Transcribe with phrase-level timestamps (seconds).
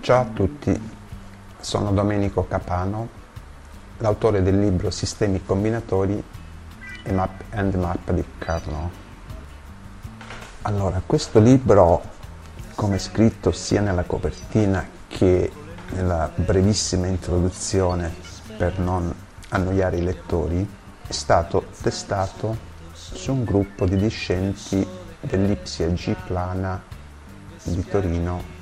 [0.00, 0.90] Ciao a tutti,
[1.60, 3.08] sono Domenico Capano,
[3.98, 6.20] l'autore del libro Sistemi combinatori
[7.04, 8.90] e Map and Map di Carnot.
[10.62, 12.02] Allora, questo libro,
[12.74, 15.52] come scritto sia nella copertina che
[15.90, 18.12] nella brevissima introduzione
[18.56, 19.14] per non
[19.50, 20.68] annoiare i lettori,
[21.06, 22.56] è stato testato
[22.92, 24.84] su un gruppo di discenti
[25.20, 26.82] dell'Ipsia G Plana
[27.62, 28.60] di Torino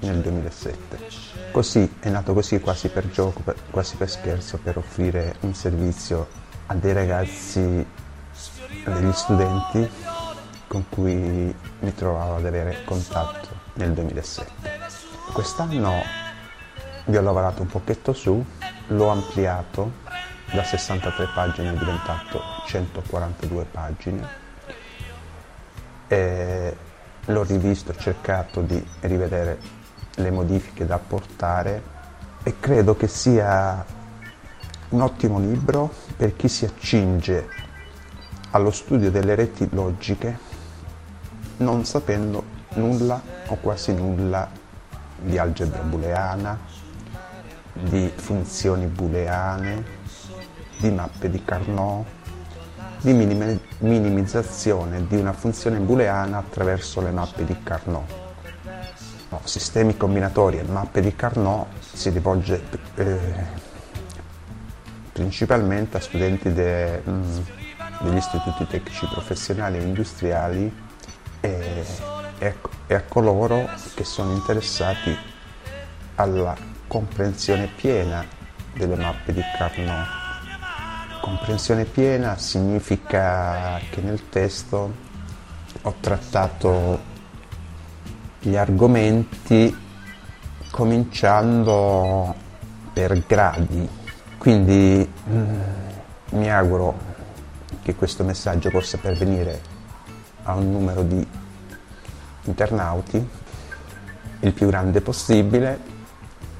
[0.00, 0.98] nel 2007.
[1.50, 6.28] Così è nato così quasi per gioco, quasi per scherzo, per offrire un servizio
[6.66, 7.86] a dei ragazzi,
[8.84, 9.88] a degli studenti
[10.66, 14.52] con cui mi trovavo ad avere contatto nel 2007.
[15.32, 16.02] Quest'anno
[17.06, 18.44] vi ho lavorato un pochetto su,
[18.88, 20.06] l'ho ampliato,
[20.52, 24.28] da 63 pagine è diventato 142 pagine.
[26.06, 26.76] E
[27.24, 29.58] l'ho rivisto, ho cercato di rivedere
[30.18, 31.82] le modifiche da apportare
[32.42, 33.84] e credo che sia
[34.90, 37.48] un ottimo libro per chi si accinge
[38.50, 40.46] allo studio delle reti logiche
[41.58, 44.48] non sapendo nulla o quasi nulla
[45.20, 46.58] di algebra booleana,
[47.72, 49.84] di funzioni booleane,
[50.78, 52.06] di mappe di Carnot,
[53.00, 58.27] di minimizzazione di una funzione booleana attraverso le mappe di Carnot.
[59.48, 62.62] Sistemi combinatori e mappe di Carnot si rivolge
[62.96, 63.18] eh,
[65.10, 67.38] principalmente a studenti de, mh, mm,
[68.00, 70.76] degli istituti tecnici professionali e industriali
[71.40, 71.84] e,
[72.38, 72.54] e,
[72.86, 75.16] e a coloro che sono interessati
[76.16, 76.54] alla
[76.86, 78.22] comprensione piena
[78.74, 80.06] delle mappe di Carnot.
[81.22, 84.92] Comprensione piena significa che nel testo
[85.80, 87.16] ho trattato
[88.40, 89.76] gli argomenti
[90.70, 92.34] cominciando
[92.92, 93.88] per gradi.
[94.38, 95.60] Quindi mm,
[96.30, 97.06] mi auguro
[97.82, 99.60] che questo messaggio possa pervenire
[100.44, 101.26] a un numero di
[102.44, 103.28] internauti
[104.40, 105.96] il più grande possibile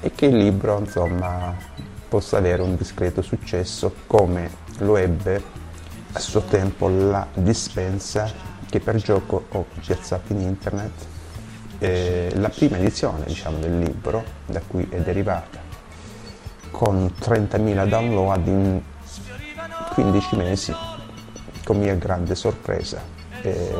[0.00, 1.54] e che il libro insomma
[2.08, 5.42] possa avere un discreto successo come lo ebbe
[6.12, 8.30] a suo tempo la dispensa
[8.68, 10.92] che per gioco ho piazzato in internet
[11.84, 15.60] eh, la prima edizione diciamo, del libro da cui è derivata
[16.70, 18.80] con 30.000 download in
[19.92, 20.74] 15 mesi
[21.62, 23.02] con mia grande sorpresa
[23.42, 23.70] e,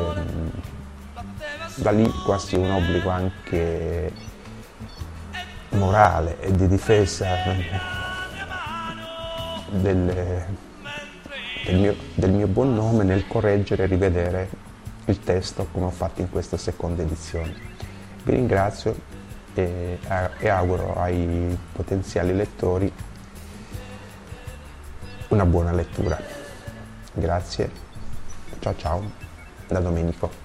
[1.75, 4.11] da lì quasi un obbligo anche
[5.69, 7.25] morale e di difesa
[9.71, 10.45] del,
[11.65, 14.49] del, mio, del mio buon nome nel correggere e rivedere
[15.05, 17.73] il testo come ho fatto in questa seconda edizione.
[18.25, 18.95] Vi ringrazio
[19.53, 19.99] e,
[20.39, 22.91] e auguro ai potenziali lettori
[25.27, 26.19] una buona lettura.
[27.13, 27.69] Grazie,
[28.59, 29.11] ciao ciao,
[29.67, 30.44] da Domenico.